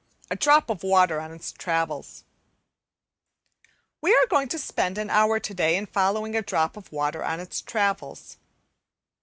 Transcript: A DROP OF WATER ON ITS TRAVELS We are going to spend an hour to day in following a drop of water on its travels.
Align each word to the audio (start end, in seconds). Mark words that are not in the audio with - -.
A 0.31 0.35
DROP 0.35 0.71
OF 0.71 0.81
WATER 0.81 1.21
ON 1.21 1.31
ITS 1.31 1.51
TRAVELS 1.51 2.23
We 4.01 4.15
are 4.15 4.25
going 4.25 4.47
to 4.47 4.57
spend 4.57 4.97
an 4.97 5.11
hour 5.11 5.39
to 5.39 5.53
day 5.53 5.75
in 5.77 5.85
following 5.85 6.35
a 6.35 6.41
drop 6.41 6.75
of 6.75 6.91
water 6.91 7.23
on 7.23 7.39
its 7.39 7.61
travels. 7.61 8.37